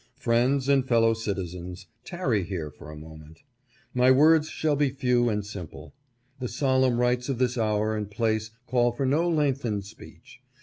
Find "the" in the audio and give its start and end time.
6.39-6.47